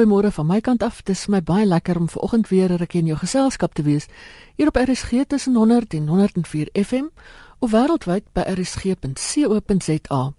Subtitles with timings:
[0.00, 1.02] Goeiemôre van my kant af.
[1.04, 4.06] Dit is my baie lekker om vanoggend weer 'n rukkie in jou geselskap te wees
[4.56, 7.04] hier op RSG tussen 100 en 104 FM
[7.58, 10.32] of wêreldwyd by rsg.co.za.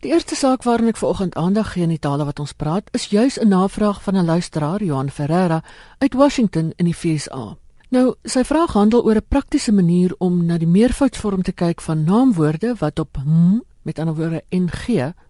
[0.00, 3.06] Die eerste saak waarna ek vanoggend aandag gee in die tale wat ons praat, is
[3.06, 5.62] juis 'n navraag van 'n luisteraar, Johan Ferreira
[5.98, 7.56] uit Washington in die VSA.
[7.88, 12.04] Nou, sy vraag handel oor 'n praktiese manier om na die meervoudsvorm te kyk van
[12.04, 14.70] naamwoorde wat op hm, met ander woorde ng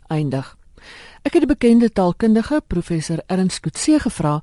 [0.06, 0.56] eindig.
[1.24, 4.42] Ek het die bekende taalkundige professor Ernst Kutse gevra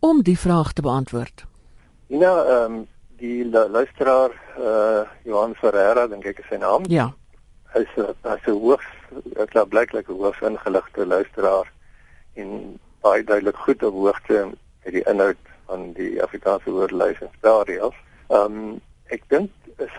[0.00, 1.44] om die vraag te beantwoord.
[2.08, 2.86] Ja, ehm um,
[3.20, 6.88] die luisteraar uh, Johan Ferreira, dink ek is sy naam.
[6.88, 7.10] Ja.
[7.76, 8.88] Hy's 'n hy's 'n hoogs
[9.36, 11.68] ek glo blyklik 'n hoogs ingeligte luisteraar
[12.34, 14.48] en baie duidelik goed op hoogte
[14.84, 17.98] met die inhoud van die Afrikaanse woordelys en spelreëls.
[18.32, 18.80] Ehm um,
[19.12, 19.50] ek dink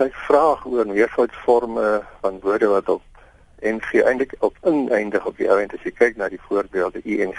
[0.01, 3.12] sy vraag oor meervoudsvorme van woorde wat op
[3.63, 7.35] NG eintlik op ineindig op die ouend as jy kyk na die voorbeelde ING.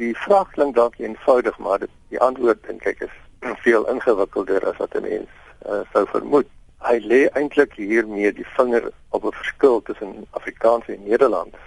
[0.00, 3.14] Die vraag klink dalk eenvoudig, maar dit, die antwoord dink ek is
[3.66, 5.30] veel ingewikkelder as wat 'n mens
[5.66, 6.48] uh, sou vermoed.
[6.82, 11.58] Hy lê eintlik hiermee die vinger op 'n verskil tussen Afrikaans en Nederlands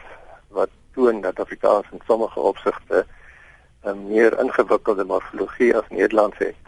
[0.49, 3.05] wat toon dat Afrikaans in sommige opsigte
[3.85, 6.61] 'n meer ingewikkelde morfologie as Nederlands het.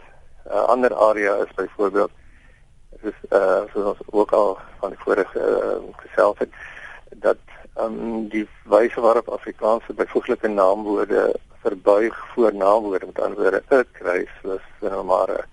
[0.44, 2.10] 'n uh, Ander area is byvoorbeeld
[3.02, 6.52] is uh soos ons ook al van die vorige uh, gesels het
[7.14, 7.36] dat
[7.78, 14.34] um, die wyse waarop Afrikaanse byvoeglike naamwoorde verbuig voor naamwoorde met ander woorde 'n kruis
[14.42, 15.44] was nou maar 'n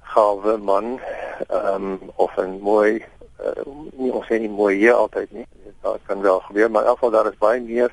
[0.00, 1.00] gawe man
[1.50, 3.04] um, of 'n mooi
[3.40, 6.88] uh, nie ons sê nie mooi hier altyd nie dit kan wel gebeur maar in
[6.88, 7.92] elk geval daar is baie meer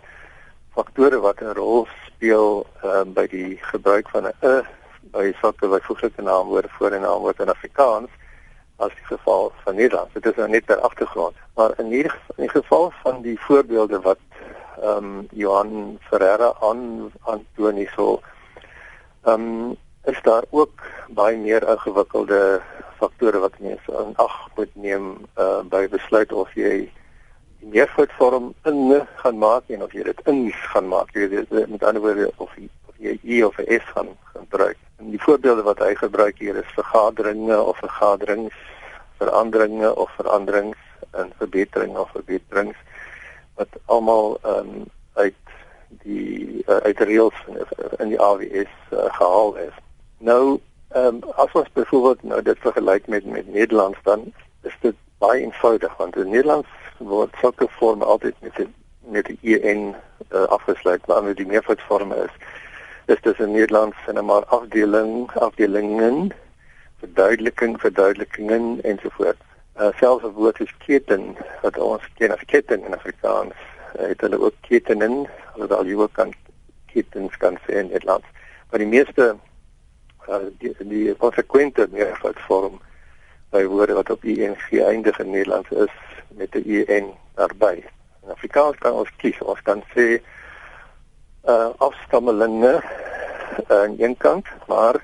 [0.74, 4.66] faktore wat 'n rol speel um, by die gebruik van 'n 'n
[5.12, 8.10] by sulke byvoeglike naamwoorde voor 'n naamwoord in Afrikaans
[8.78, 10.14] as die geval van Nederland.
[10.14, 14.02] Dit is nou net ter agtergrond, maar in hierdie in die geval van die voorbeelde
[14.02, 14.20] wat
[14.82, 18.22] ehm um, Johan Ferreira aan aantoon hierso
[19.24, 22.62] ehm um, is daar ook baie meer ingewikkelde
[22.98, 25.06] faktore wat mense in ag moet neem
[25.38, 26.74] uh, by besluit of jy
[27.64, 31.14] die meervoudvorm in gaan maak en of jy dit in gaan maak.
[31.16, 34.78] Jy weet met ander woorde of jy of jy e of 'n s gaan gebruik.
[35.04, 38.56] En die voorbeelde wat hy gebruik hier is vergaderinge of vergaderings,
[39.20, 40.78] veranderinge of veranderings
[41.12, 42.78] en verbeteringe of verbeterings
[43.60, 45.36] wat almal um, uit
[46.08, 47.42] die uh, uit reëls
[48.00, 49.76] in die AWS uh, gehaal is.
[50.18, 50.60] Nou,
[50.96, 54.26] ehm um, as ons byvoorbeeld nou dit vergelyk met met Nederlands dan
[54.62, 59.60] is dit baie eenvoudig want in Nederlands word sulke vorme altyd met die, met die
[59.60, 59.96] en
[60.32, 62.63] uh, afgesluit, maar met die meervoudsvorme is
[63.06, 66.32] is dit in Nederlands maar afdeling, afdelingen,
[67.00, 69.40] verduideliking, verduidelikingen ensovoorts.
[69.80, 73.54] Uh, selfs 'n woord soos keten wat ons ken as keten in Afrikaans,
[73.96, 76.34] uh, het hulle ook ketenen, alhoewel jy ook kan
[76.86, 78.28] ketens kan sê in Nederlands.
[78.70, 79.36] Maar die meeste
[80.30, 82.80] uh, die die konsekwente meervoudsvorm
[83.50, 85.96] by woorde wat op ing eindig in Nederlands is
[86.38, 87.84] met 'n en daarbey.
[88.24, 90.22] In Afrikaans kan ons kies, ons kan sê
[91.46, 92.84] uh afstammelinge
[93.70, 94.96] uh, aan een kant, maar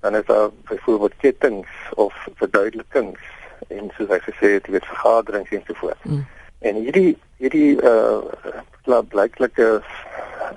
[0.00, 3.20] dan is daar byvoorbeeld kettings of verduidelikings
[3.68, 6.04] en soos hy gesê het, jy weet vergaderings en so voort.
[6.04, 6.24] Mm.
[6.58, 8.22] En hierdie hierdie uh
[8.82, 9.68] klop blyklike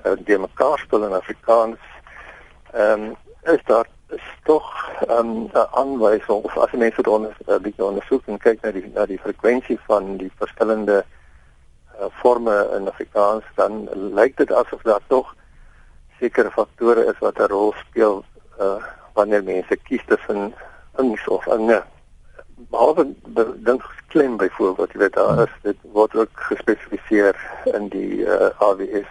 [0.04, 1.82] uh, die mekaar spel in Afrikaans
[2.72, 3.14] ehm um,
[3.54, 4.66] is daar is tog
[5.06, 8.90] 'n um, aanwysing of as mense dit onder uh, bietjie ondersoek en kyk na die
[8.94, 11.14] na die frekwensie van die verskillende uh,
[12.10, 15.34] forme in Afrikaans dan lyk dit asof daar tog
[16.20, 18.24] sekere faktore is wat 'n rol speel
[18.60, 18.82] uh,
[19.14, 20.54] wanneer mense kies tussen
[20.98, 21.82] ings of inge.
[22.70, 23.14] Behalwe
[23.56, 29.08] dink klem byvoorbeeld, jy weet daar is dit word ook gespesifiseer in die uh, AWS.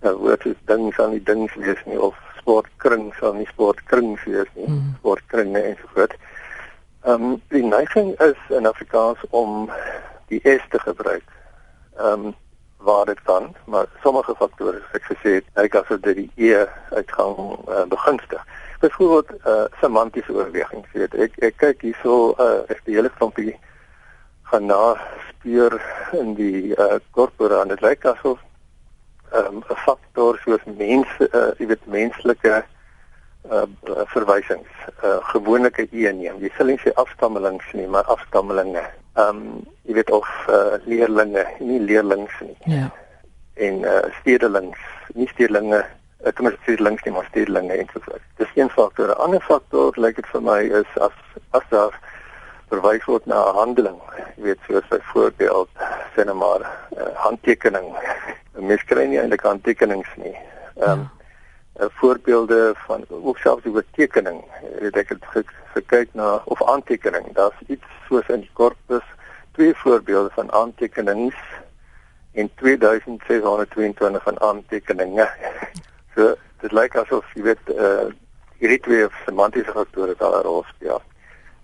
[0.00, 4.50] Nou word dit dings aan die dings wees nie of sportkring sal nie sportkring wees
[4.54, 4.94] nie, mm.
[4.98, 6.14] sportkringe en so voort.
[7.04, 9.70] Ehm um, die neiging is in Afrikaans om
[10.28, 11.37] die s te gebruik
[11.98, 12.34] ehm um,
[12.78, 16.66] waar dit kan, maar sommige faktore soos ek gesê het, ek as dit die e
[16.94, 17.34] uitgang
[17.66, 18.44] uh, begunstig.
[18.80, 23.10] Byvoorbeeld eh uh, semantiese oorwegings, weet ek ek kyk hierso eh uh, ek die hele
[23.18, 23.56] klompie
[24.50, 24.94] gaan na
[25.28, 25.74] speur
[26.12, 28.38] in die eh uh, korpora en dit lyk asof
[29.32, 32.64] ehm um, 'n faktor soos mense uh, jy weet menslike
[33.50, 33.66] uh
[34.14, 34.70] verwysings
[35.02, 36.38] uh gewoonlik 'n e neem.
[36.38, 38.84] Jy sal nie sê afstammelings nie, maar afstammelinge.
[39.18, 42.56] Ehm um, jy weet of uh leerlinge, nie leerlings nie.
[42.70, 42.90] Ja.
[43.54, 44.78] En uh stedelings,
[45.14, 45.80] nie stedelinge,
[46.28, 48.22] ek kom net stedelings nie, maar stedelinge en so voort.
[48.38, 49.10] Dis een faktor.
[49.10, 51.16] 'n Ander faktor lyk dit vir my is as
[51.50, 51.98] as daar
[52.70, 54.00] verwys word na 'n handeling.
[54.36, 55.68] Jy weet soos byvoorbeeld
[56.14, 56.62] sê net maar
[56.96, 57.94] uh, handtekening.
[58.58, 60.36] Mens kry nie eintlik handtekenings nie.
[60.76, 61.17] Ehm um, ja
[61.78, 64.44] uh, voorbeelde van ook selfs die tekening.
[64.80, 65.24] Het ek het
[65.72, 67.32] gekyk na of aantekening.
[67.32, 69.04] Daar's iets soos in die korpus
[69.52, 71.36] twee voorbeelde van aantekenings
[72.32, 75.28] en 2622 van aantekeninge.
[76.14, 78.08] so dit lyk asof jy weet uh
[78.58, 81.02] hierdie twee semantiese faktore daar 'n rol speel.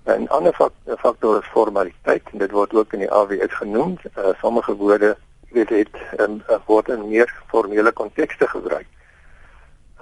[0.06, 0.54] 'n Ander
[0.98, 3.98] faktor is formaliteit en dit word ook in die AWS genoem.
[4.18, 5.16] Uh, sommige woorde
[5.50, 8.86] weet het um, word in meer formele kontekste gebruik.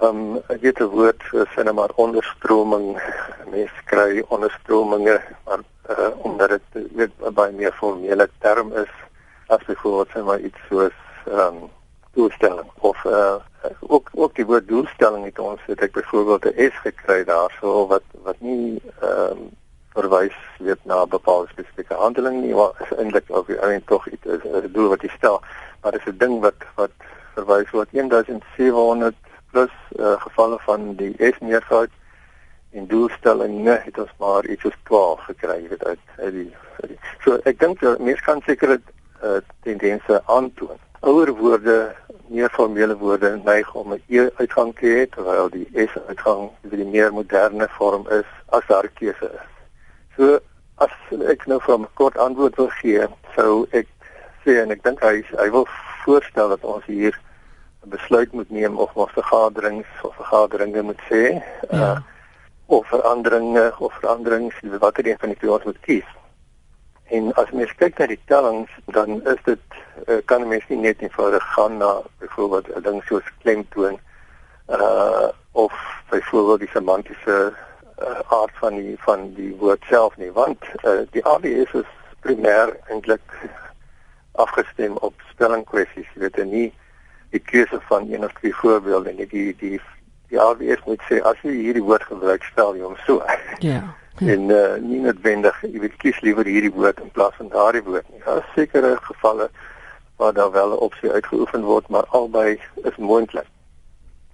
[0.03, 2.97] Ehm um, dit woord sê net maar onderstroming,
[3.51, 8.91] mens kry onderstrominge maar uh, omdat dit weet baie meer formele term is
[9.47, 11.71] as byvoorbeeld sê maar iets soos ehm um,
[12.13, 13.39] doelstelling of uh,
[13.79, 18.07] ook ook die woord doelstelling het ons het ek byvoorbeeld 'n S gekry daarso wat
[18.27, 19.49] wat nie ehm um,
[19.95, 24.07] verwys weet na 'n bepaalde spesifieke handeling nie maar is eintlik of jy eintlik tog
[24.07, 25.41] iets is 'n doel wat jy stel.
[25.81, 26.95] Maar dit is 'n ding wat wat
[27.35, 27.89] verwys word.
[27.91, 29.15] 1700
[29.53, 31.93] plus uh, gevalle van die S meervoud
[32.73, 36.49] en doelstellinge het ons maar iets soos 12 gekry weet uit uit die,
[36.81, 41.77] uit die so ek dink mense kan seker dit uh, tendense aantoon ouer woorde
[42.27, 46.85] meer formele woorde neig om 'n e uitgang te hê terwyl die s uitgang die
[46.85, 49.49] meer moderne vorm is as daar keuse is.
[50.15, 50.39] So
[50.75, 50.93] as
[51.33, 53.87] ek nou van kort antwoord wil gee, sou ek
[54.45, 55.67] sê en ek dink hy hy wil
[56.05, 57.19] voorstel dat ons hier
[57.83, 61.23] besluit moet neem of ons vergaderings of vergaderinge moet sê
[61.69, 61.91] ja.
[61.91, 61.99] uh,
[62.65, 66.09] of veranderinge of veranderings watter een van die twee ons moet kies.
[67.13, 69.77] En as mens kyk na die tellings, dan is dit
[70.07, 73.99] uh, kan 'n mens nie net eenvoudig gaan na byvoorbeeld 'n ding soos klemtoon
[74.69, 75.73] uh of
[76.09, 77.53] byvoorbeeld die semantiese
[78.01, 82.73] uh, aard van die van die woord self nie, want uh, die ABS is primêr
[82.87, 83.21] eintlik
[84.31, 86.07] afgestem op spellingkwessies.
[86.13, 86.73] Jy weet nie
[87.33, 89.27] die keuse van een of twee voorbeelde nie.
[89.27, 89.81] Die die
[90.29, 93.21] die ABS moet sê as jy hierdie woord gebruik, spel jy hom so.
[93.65, 93.81] Ja.
[94.17, 94.29] Hm.
[94.33, 98.09] en uh, nie noodwendig jy weet kies liewer hierdie woord in plaas van daardie woord
[98.13, 98.21] nie.
[98.25, 99.49] Daar is sekere gevalle
[100.21, 103.49] waar daar wel 'n opsie uitgeoefen word, maar albei is moontlik.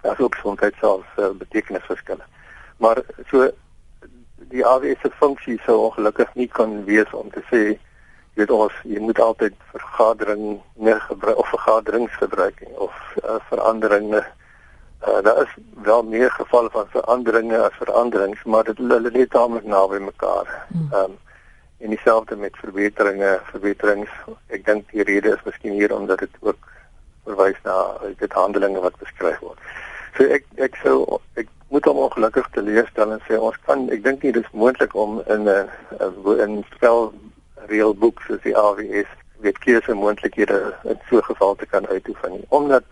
[0.02, 2.24] Daar is ook soms selfs uh, betekenisverskille.
[2.76, 3.50] Maar so
[4.48, 7.78] die AWS se funksie sou ongelukkig nie kan wees om te sê
[8.34, 12.94] jy weet ons jy moet altyd vergadering nie gebruik of vergaderings gebruik of
[13.24, 14.24] uh, veranderinge
[15.08, 19.64] Uh, daar is wel meer gevalle van veranderinge as veranderings, maar dit hulle lê taamlik
[19.64, 20.48] naby mekaar.
[20.68, 20.88] Hmm.
[20.92, 21.18] Ehm um,
[21.80, 24.10] en dieselfde met verbeteringe, verbeterings.
[24.46, 26.68] Ek dink die rede is miskien hier omdat dit ook
[27.24, 27.76] verwys na
[28.18, 29.62] dit handelinge wat beskryf word.
[30.18, 34.26] So ek ek sou ek moet hom ongelukkig teleurstel en sê ons kan ek dink
[34.26, 37.12] nie dis moontlik om in 'n in spel
[37.66, 39.08] reël boek soos die AWS
[39.40, 42.84] weet keuse moontlikhede in so 'n geval te kan uitoefen nie omdat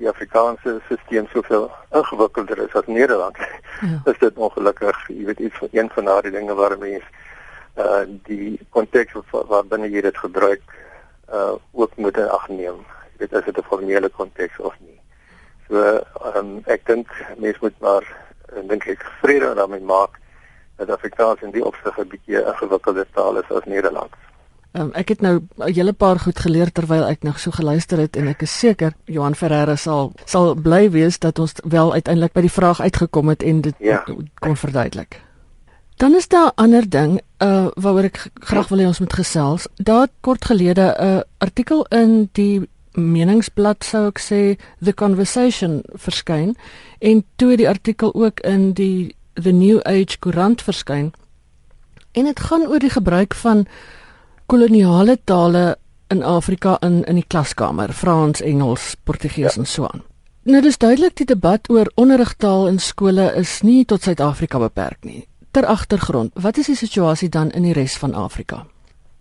[0.00, 3.36] die Afrikaanse stelsel soveel ingewikkelder is as Nederland.
[3.80, 4.00] Ja.
[4.12, 7.06] Is dit ongelukkig, jy weet iets van een van daardie dinge waar mense
[7.78, 10.62] uh die konteks waar binne jy dit gebruik
[11.32, 12.80] uh ook moet in ag neem.
[13.12, 14.98] Jy weet as dit 'n formele konteks of nie.
[15.68, 16.00] So
[16.34, 18.04] um, ek dink mense moet maar
[18.72, 20.18] dink ek vrede daarmee maak
[20.80, 24.16] dat Afrikaans in die opsig 'n bietjie ingewikkelder taal is as Nederlands.
[24.72, 28.16] Um, ek het nou 'n hele paar goed geleer terwyl ek nog so geluister het
[28.16, 32.40] en ek is seker Johan Ferreira sal sal bly wees dat ons wel uiteindelik by
[32.40, 34.04] die vraag uitgekom het en dit ja.
[34.38, 35.20] kon verduidelik.
[35.96, 39.66] Dan is daar 'n ander ding uh waaroor ek graag wil hê ons moet gesels.
[39.74, 46.56] Daar kort gelede 'n uh, artikel in die meningsblad sou ek sê The Conversation verskyn
[46.98, 51.12] en toe die artikel ook in die The New Age koerant verskyn.
[52.12, 53.66] En dit gaan oor die gebruik van
[54.46, 55.76] koloniale tale
[56.08, 59.60] in Afrika in in die klaskamer, Frans, Engels, Portugees ja.
[59.60, 60.02] en so aan.
[60.42, 65.26] Nou dis duidelik die debat oor onderrigtaal in skole is nie tot Suid-Afrika beperk nie.
[65.50, 68.64] Ter agtergrond, wat is die situasie dan in die res van Afrika?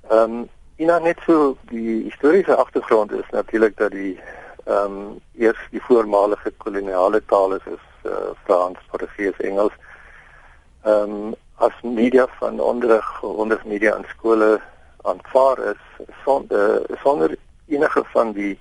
[0.09, 0.47] Ehm um,
[0.79, 4.13] Ina net so die historiese agtergrond is natuurlik dat die
[4.65, 9.75] ehm um, eers die voormalige koloniale tale is uh, Frans, Portugees, Engels.
[10.83, 14.61] Ehm um, as media van onderrig, onderrig media in skole
[15.01, 17.35] aanvaar is sonder sonder
[17.67, 18.59] enige van die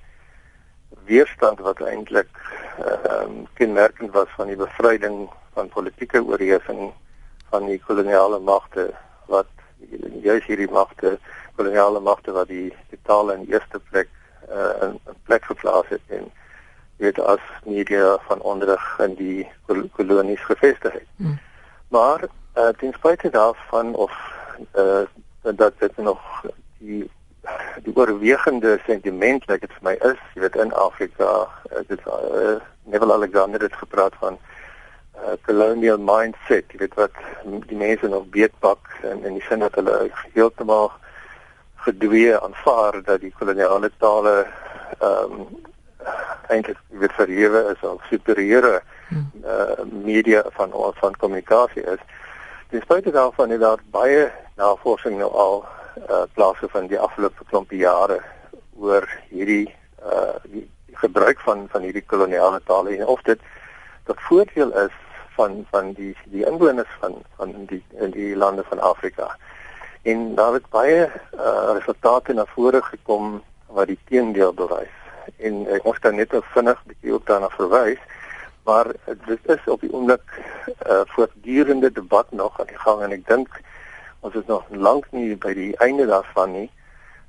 [1.05, 2.41] weerstand wat eintlik
[2.77, 6.91] ehm um, kenmerkend was van die bevryding van politieke oorheersing
[7.49, 8.89] van die koloniale magte
[9.25, 9.47] wat
[10.21, 11.17] juis hierdie magte
[11.55, 14.09] koloniale magte wat die totale in eerste plek
[14.51, 16.31] uh, in, in plek geplaas het en
[16.99, 21.07] weet as media van onderrig in die kol kolonies gevestig het.
[21.15, 21.37] Hmm.
[21.89, 22.23] Maar
[22.57, 24.11] uh, ten spyte daarvan of
[24.75, 25.01] uh,
[25.41, 26.19] dat dit nog
[26.77, 27.09] die
[27.83, 31.47] die oorwegende sentiment wat dit vir my is, jy weet in Afrika,
[31.87, 34.37] dit uh, Neville Alexander het gepraat van
[35.15, 37.15] uh, colonial mindset, jy weet wat
[37.71, 40.91] die mense nog beetpak en in die sin dat hulle heeltemal
[41.87, 44.35] gedwee aanvaar dat die koloniale tale
[44.99, 45.49] ehm um,
[46.49, 52.01] eintlik weet verhewe is of superieure uh, media van van kommunikasie is.
[52.69, 55.65] Ten spyte daarvan het daar baie navorsing nou al
[56.09, 58.21] uh, plaasgevind die afgelope klompie jare
[58.79, 59.67] oor hierdie
[60.03, 60.67] uh die
[60.99, 63.39] gebruik van van hierdie koloniale tale en of dit
[64.03, 64.95] tot voordeel is
[65.35, 69.35] van van die die inwoners van van die in die lande van Afrika.
[70.01, 74.95] En daar het baie uh resultate na vore gekom wat die teendeel bewys.
[75.37, 77.99] En uh, ons kan net vinnig bietjie ook daarna verwys
[78.69, 78.87] maar
[79.25, 83.27] dit is op die oomblik 'n uh, voortdurende debat nog aan die gang en ek
[83.27, 83.61] dink
[84.19, 86.69] ons is nog lank nie by die einde daarvan nie.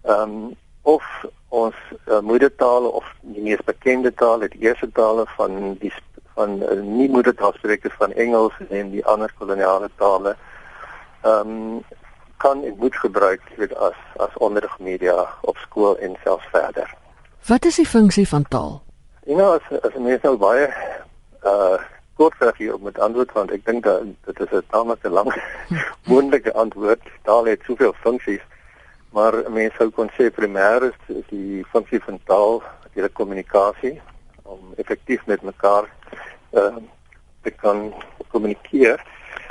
[0.03, 1.05] Ehm um, of
[1.49, 1.75] ons
[2.07, 5.93] uh, moedertale of die mees bekende tale, die eerste tale van die
[6.35, 10.37] van uh, nie moedertaalsprekers van Engels en die ander koloniale tale
[11.23, 11.83] ehm um,
[12.41, 16.95] kan en moet gebruik weet as as onderrigmedia op skool en selfs verder.
[17.47, 18.81] Wat is die funksie van taal?
[19.29, 20.71] Jy nou as as mense nou baie
[21.45, 21.81] uh
[22.21, 25.31] kortweg hier om met antwoord want ek dink dat dit is 'n taamlike lang
[26.11, 27.01] moontlike antwoord.
[27.23, 28.45] Taal het soveel funksies,
[29.11, 32.63] maar mense sou kon sê primêr is die funksie van taal
[32.95, 34.01] die kommunikasie
[34.43, 35.89] om effektief met mekaar
[36.53, 36.77] uh
[37.43, 37.95] te kan
[38.29, 39.01] kommunikeer.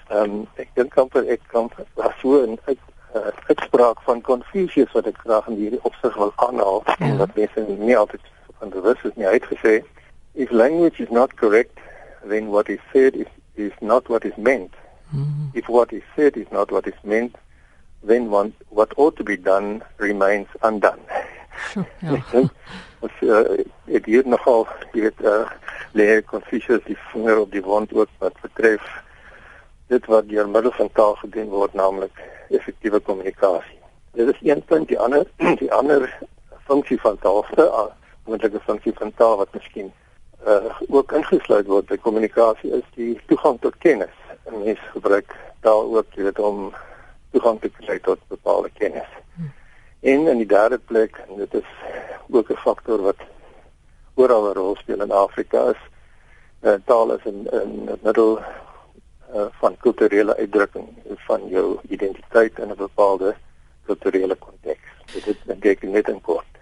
[0.09, 2.79] Ehm um, ek dink amper ek kan was so 'n uit,
[3.15, 7.15] uh, uitspraak van Confucius wat ek graag in hierdie opsig wil aanhaal ja.
[7.17, 8.21] dat mense nie altyd
[8.59, 9.81] van bewus is nie uitgesê
[10.35, 11.77] if language is not correct,
[12.23, 14.73] then what is said is, is not what is meant.
[15.13, 15.57] Mm-hmm.
[15.57, 17.35] If what is said is not what is meant,
[18.03, 21.01] then one, what ought to be done remains undone.
[22.01, 22.21] ja.
[22.99, 23.43] Ons uh,
[23.87, 25.45] het hier nogal jy weet uh,
[25.95, 28.83] lê Confucius die vinger op die wond ook wat betref
[29.87, 32.19] dit wat deur middel van taal gedoen word naamlik
[32.49, 33.79] effektiewe kommunikasie.
[34.19, 35.23] Dit is een punt, die ander
[35.63, 36.09] die ander
[36.67, 37.87] funksie van taal, 'n
[38.27, 39.93] moontlike funksie van taal wat miskien
[40.47, 44.15] uh, ook ingesluit word by kommunikasie is die toegang tot kennis.
[44.45, 46.69] En mense gebruik taal ook jy weet om
[47.31, 49.09] toegang te kry tot bepaalde kennis.
[49.99, 51.69] En in die derde plek, en dit is
[52.29, 53.21] ook 'n faktor wat
[54.15, 55.81] oral 'n rol speel in Afrika is,
[56.61, 60.87] uh, taal is 'n 'n middel uh, van kulturele uitdrukking
[61.27, 63.35] van jou identiteit in 'n bepaalde
[63.85, 64.87] kulturele konteks.
[65.13, 66.58] Dit is dit net in kort.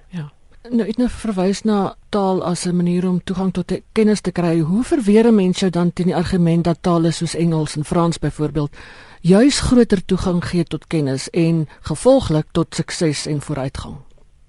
[0.70, 4.60] Nou het nou verwys na taal as 'n manier om toegang tot kennis te kry.
[4.60, 8.76] Hoe verweer mense dan teen die argument dat tale soos Engels en Frans byvoorbeeld
[9.22, 13.96] juis groter toegang gee tot kennis en gevolglik tot sukses en vooruitgang?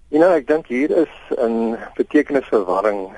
[0.08, 3.12] Ja, nou, ek dink hier is 'n betekenisverwarring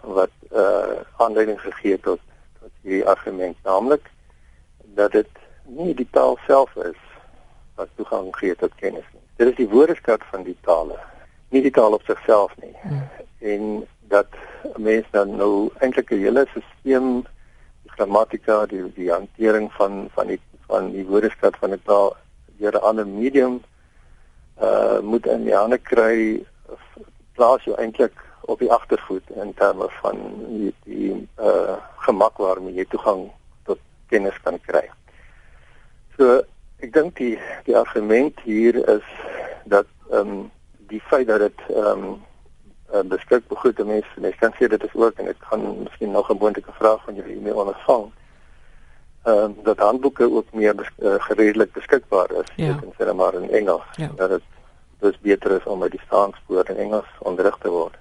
[0.00, 2.20] wat uh aanleiding gegee het tot
[2.60, 4.10] tot hierdie argument, naamlik
[4.94, 5.28] dat dit
[5.64, 6.98] nie die taal self is
[7.74, 9.22] wat toegang gee tot kennis nie.
[9.36, 10.98] Dit is die woordeskat van die tale
[11.50, 12.74] nie die taal op sigself nie.
[12.82, 13.08] Hmm.
[13.38, 14.26] En dat
[14.76, 17.24] mense dan nou eintlik 'n hele stelsel
[17.82, 22.16] die grammatika, die die hantering van van die van die woordeskat van 'n taal
[22.58, 23.62] deur 'n ander medium
[24.62, 26.44] uh moet in die hande kry
[27.32, 30.16] plaas jou eintlik op die agtervoet in terme van
[30.48, 33.30] die die uh gemak waarmee jy toegang
[33.64, 33.78] tot
[34.08, 34.84] kennis kan kry.
[36.16, 36.42] So
[36.80, 39.06] ek dink die die argument hier is
[39.64, 40.50] dat ehm um,
[40.90, 42.18] die feit dat dit ehm um,
[42.94, 46.10] uh, beskikbaar goed te mense, mense kan sê dit is ook en ek gaan miskien
[46.10, 48.10] nog 'n moontlike vraag van julle e-mail ontvang.
[49.22, 52.72] Ehm um, dat handboeke ook meer bes uh, gereedelik beskikbaar is, ja.
[52.72, 53.86] dit is maar in Engels.
[53.96, 54.10] Ja.
[54.16, 54.42] Dat dit
[54.98, 57.94] dus beter is om met die staanspoor in Engels onderrig te word.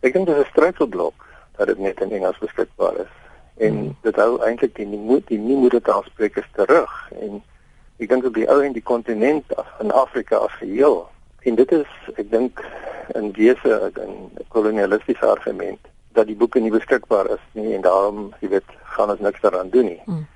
[0.00, 1.26] Ek dink dit is 'n struikelblok
[1.56, 3.14] dat dit net in Engels beskikbaar is.
[3.56, 3.96] En hmm.
[4.02, 7.42] dit hou eintlik die nie die nie moedertaalsprekers terug en
[7.96, 9.44] ek dink op die ou en die kontinent
[9.80, 11.08] in Afrika as geheel
[11.44, 12.60] En dit is ek dink
[13.14, 15.80] in wese 'n kolonialistiese argument
[16.12, 19.70] dat die boeke nie beskikbaar is nie en daarom, jy weet, gaan ons niks daaraan
[19.70, 20.02] doen nie.
[20.04, 20.26] Mm.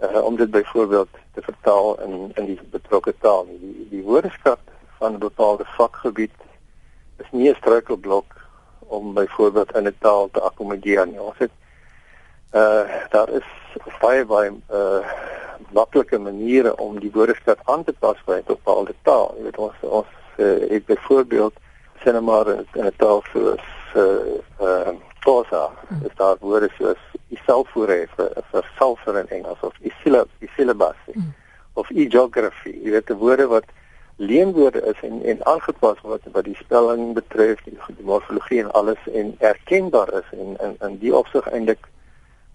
[0.00, 3.46] Uh, om dit byvoorbeeld te vertaal in in die betrokke taal.
[3.46, 4.58] Die die woordeskat
[4.98, 6.38] van 'n bepaalde vakgebied
[7.16, 8.34] is nie 'n struikelblok
[8.78, 11.20] om byvoorbeeld in 'n taal te akkommodeer nie.
[11.20, 11.50] Ons het
[12.52, 13.48] uh daar is
[14.00, 15.02] baie baie uh
[15.72, 19.34] maklike maniere om die woordeskat aan te pas by 'n bepaalde taal.
[19.36, 20.06] Jy weet ons ons
[20.38, 21.54] uh, ek byvoorbeeld
[22.02, 25.70] sê net maar in 'n taal soos eh uh, uh, Xhosa,
[26.04, 31.32] is daar woorde soos iselfvoere vir vir sulfur in Engels of isilab isilabas mm.
[31.74, 32.74] of e-geography.
[32.84, 33.64] Jy weet die woorde wat
[34.16, 39.08] leenwoorde is en en aangepas word wat die spelling betref, die, die morfologie en alles
[39.12, 41.88] en erkenbaar is en in in die opsig eintlik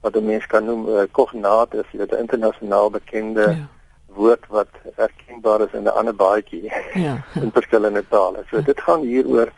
[0.01, 3.67] wat 'n mens kan noem 'n uh, kognaat is dit 'n internasionaal bekende ja.
[4.15, 7.23] Woord wat erkenbaar is in 'n ander baadjie ja.
[7.43, 8.43] in verskillende tale.
[8.49, 9.51] So dit gaan hier oor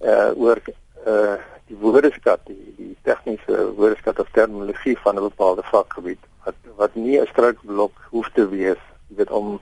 [0.00, 0.58] uh oor
[1.06, 1.36] uh
[1.68, 7.20] die woordeskat, die, die tegniese woordeskat of terminologie van 'n bepaalde vakgebied wat wat nie
[7.20, 9.60] 'n struikelblok hoef te wees, jy weet om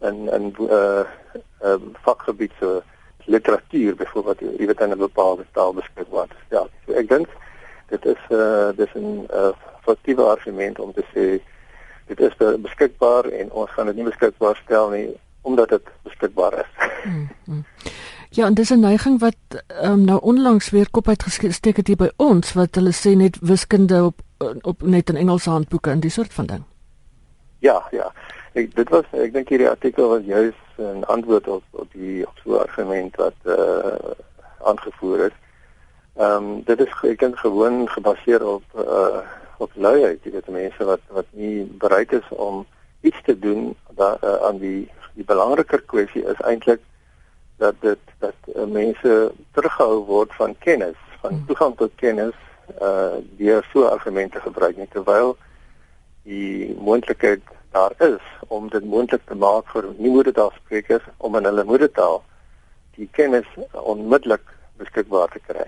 [0.00, 1.04] in in 'n uh,
[1.62, 2.82] uh, vakgebied so
[3.24, 6.68] literatuur byvoorbeeld jy weet in 'n bepaalde taal beskikbaar te stel.
[6.86, 7.28] So ek dink
[7.88, 11.40] dit is 'n uh, dis 'n uh, foutiewe argument om te sê
[12.08, 15.08] dit is beskikbaar en ons gaan dit nie beskikbaar stel nie
[15.48, 16.70] omdat dit beskikbaar is.
[17.04, 17.64] Mm, mm.
[18.30, 19.36] Ja, en dis 'n neiging wat
[19.82, 24.04] um, nou onlangs weer kop uitgesteek het hier by ons wat hulle sê net wiskunde
[24.04, 24.20] op
[24.62, 26.64] op net in Engelse handboeke en die soort van ding.
[27.58, 28.12] Ja, ja.
[28.52, 32.36] Ek dit was ek dink hierdie artikel was juis 'n antwoord op op die op
[32.44, 34.14] so 'n argument wat uh,
[34.64, 35.36] aangevoer is.
[36.16, 39.22] Ehm um, dit is ek dink gewoon gebaseer op uh,
[39.58, 42.66] op luiheid, jy weet mense wat wat nie bereid is om
[43.00, 44.88] iets te doen da, uh, aan die
[45.18, 46.80] die belangriker kwessie is eintlik
[47.58, 51.46] dat dit dat uh, mense teruggehou word van kennis, van hmm.
[51.46, 52.36] toegang tot kennis
[52.68, 55.36] eh uh, deur so argumente gebruik net terwyl
[56.28, 61.64] die moontlikheid daar is om dit moontlik te maak vir nie moedertaalsprekers om in hulle
[61.64, 62.22] moedertaal
[62.96, 64.44] die kennis onmiddellik
[64.76, 65.66] beskikbaar te kry.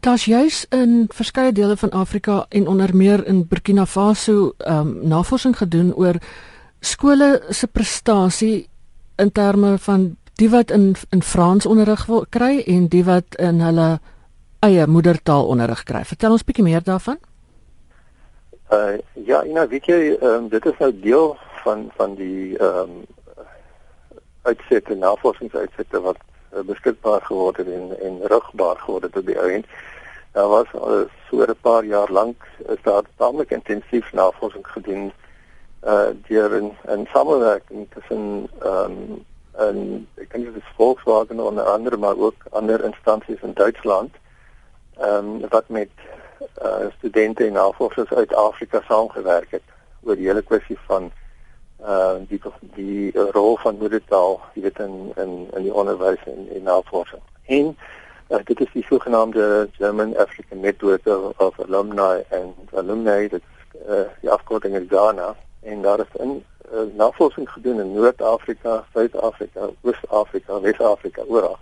[0.00, 5.08] Daar's juis in verskeie dele van Afrika en onder meer in Burkina Faso ehm um,
[5.08, 6.14] navorsing gedoen oor
[6.80, 8.68] skole se prestasie
[9.16, 14.00] in terme van die wat in in Frans onderrig kry en die wat in hulle
[14.58, 16.04] eie moedertaal onderrig kry.
[16.04, 17.18] Vertel ons bietjie meer daarvan.
[18.72, 23.02] Uh ja, Ina, weet jy, um, dit is nou deel van van die ehm um,
[24.44, 26.18] uitsette navorsingsuitsette wat
[26.64, 29.66] beskikbaar geword het en en rugbaar geword het op die eind.
[30.32, 35.12] Daar was uh, so 'n paar jaar lank is daar tamelik intensief navorsing gedoen
[35.86, 41.64] uh deur in in samewerking tussen ehm um, en ek dink dit is Volkswagen onder
[41.64, 44.14] andere maar ook ander instansies in Duitsland
[44.96, 45.90] ehm um, wat met
[46.62, 49.62] uh studente en navorsers uit Afrika saamgewerk het
[50.02, 51.12] oor die hele kwessie van
[51.84, 52.40] uh die
[52.74, 57.22] die rol van moedertaal jy weet in in in die onderwys en en navorsing.
[57.46, 57.76] En
[58.30, 63.42] uh, dit is die sogenaamde German African Network of, Alumni and Alumni dit
[63.88, 69.70] uh die afkorting is Ghana en daar is in uh, navorsing gedoen in Noord-Afrika, Suid-Afrika,
[69.82, 71.58] Oos-Afrika, Wes-Afrika oral.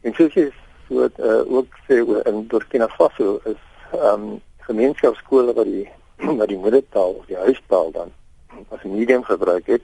[0.00, 0.50] En soos jy
[0.88, 3.60] so uh, ook sê in Burkina Faso is
[3.92, 5.88] ehm um, gemeenskapskole wat die
[6.40, 8.12] wat die moedertaal of die huistaal dan
[8.68, 9.82] as 'n medium gebruik het,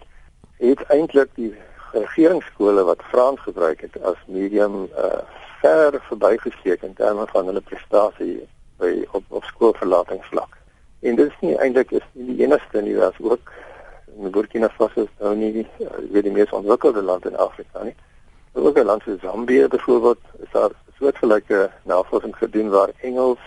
[0.57, 1.55] het eintlik die
[1.93, 5.23] regeringsskole wat Frans gebruik het as medium uh
[5.61, 10.57] ver verbygesteek in terme van hulle prestasie by op op skoolverlatingsvlak.
[11.01, 13.53] En dit is nie eintlik is nie die enigste nie, daar's ook
[14.17, 17.95] in Burkina Faso is nou nie uh, weet die mees ontwikkelde land in Afrika nie.
[18.53, 23.39] Ook 'n land soos Zambië byvoorbeeld, is daar soortgelyke navorsing gedoen waar Engels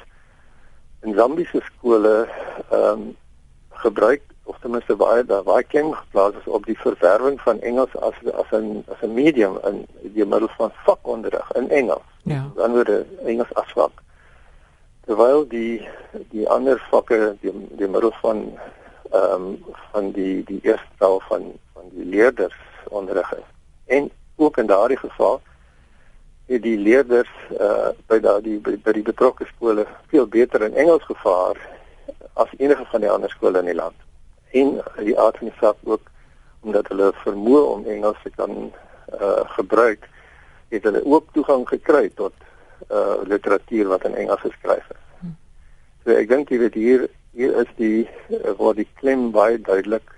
[1.02, 2.28] in Zambiese skole
[2.70, 3.16] ehm um,
[3.70, 7.96] gebruik of ten minste baie daar baie klem geplaas is op die verwerwing van Engels
[7.96, 12.08] as as 'n as 'n medium in die middel van vakonderrig in Engels.
[12.24, 12.52] Ja.
[12.56, 12.92] Dan word
[13.26, 13.92] Engels as vak.
[15.06, 15.88] Terwyl die
[16.30, 18.60] die ander vakke die die middel van
[19.12, 23.48] ehm um, van die die eerste taal van van die leerders onderrig is.
[23.86, 25.42] En ook in daardie geval
[26.46, 27.30] het die leerders
[27.60, 31.58] uh by daardie by, by die betrokke skole veel beter in Engels gevaar
[32.34, 33.96] as enige van die ander skole in die land.
[34.60, 36.10] En die aard van die saak ook
[36.64, 38.72] omdat hulle vermoë om Engels te kan
[39.20, 40.08] uh gebruik,
[40.74, 42.34] het hulle ook toegang gekry tot
[42.90, 45.04] uh literatuur wat in Engels geskryf is.
[45.20, 45.36] Hm.
[46.04, 50.12] So ek dink jy weet hier hier is die uh, waar die klem baie duidelik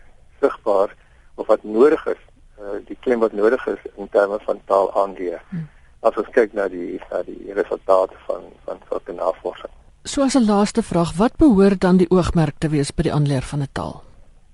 [0.44, 0.92] sigbaar
[1.36, 2.22] of wat nodig is,
[2.60, 5.42] uh die klem wat nodig is in terme van taal aanleer.
[5.50, 5.72] Hmm
[6.06, 9.74] as ons kyk na die na die resultate van van sulke navorsing.
[10.06, 13.42] So as 'n laaste vraag, wat behoort dan die oogmerk te wees by die aanleer
[13.42, 14.04] van 'n taal?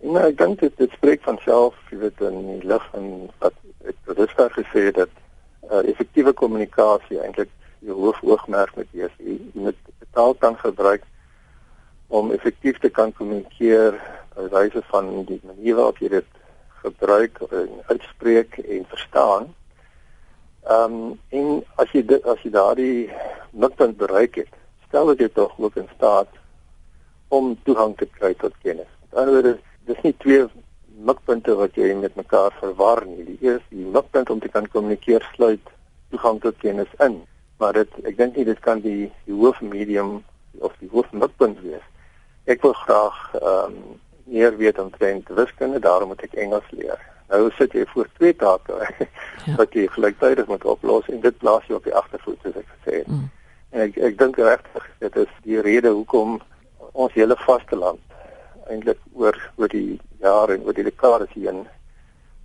[0.01, 3.07] Nou, ek dink dit dit spreek van self, jy weet in die lig van
[3.43, 5.13] wat ek predisver gesê het dat
[5.69, 9.13] uh, effektiewe kommunikasie eintlik die hoofoogmerk moet wees.
[9.21, 9.77] Jy moet
[10.17, 11.05] taal kan gebruik
[12.09, 13.97] om effektief te kan kommunikeer
[14.51, 16.37] wyse van die manier waarop jy dit
[16.81, 19.51] gebruik en uitspreek en verstaan
[20.63, 23.09] Ehm um, en as jy dit as jy daardie
[23.49, 24.51] mikpunt bereik het,
[24.87, 26.29] stel dit jou tog ook in staat
[27.33, 28.91] om toegang te kry tot kennis.
[29.09, 29.55] Anderswoorde,
[29.89, 30.45] dis nie twee
[31.05, 33.23] mikpunte wat jy met mekaar verwar nie.
[33.25, 35.71] Die eerste, die mikpunt om te kan kommunikeer sluit
[36.11, 37.21] toegang tot kennis in,
[37.61, 40.19] maar dit ek dink nie dit kan die die hoofmedium
[40.59, 41.85] of die hoofmikpunt wees.
[42.49, 43.99] ek wil graag ehm um,
[44.31, 46.99] meer weet omtrent wiskunde, daarom moet ek Engels leer.
[47.31, 48.77] Nou sit jy voor twee take
[49.45, 49.55] ja.
[49.57, 53.01] wat jy gelyktydig moet oplos en dit plaas jy op die agtervoet soos ek gesê
[53.01, 53.09] het.
[53.11, 53.27] Mm.
[53.71, 56.39] En ek ek dink regtig dit is die rede hoekom
[56.91, 58.10] ons hele vasteland
[58.69, 61.67] eintlik oor oor die jare en oor die dekades heen